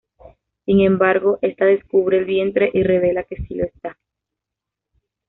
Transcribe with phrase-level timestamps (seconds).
[0.65, 3.99] Sin embargo, esta descubre el vientre y revela que sí lo está.